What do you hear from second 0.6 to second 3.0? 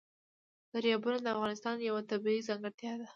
دریابونه د افغانستان یوه طبیعي ځانګړتیا